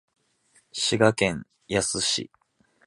[0.73, 2.31] 滋賀県野洲市